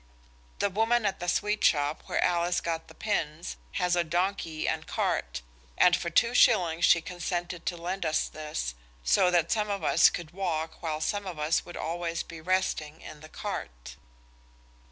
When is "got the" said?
2.59-2.95